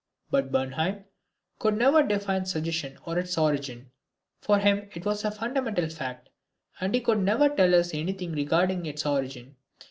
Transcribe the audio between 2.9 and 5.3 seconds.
or its origin. For him it was a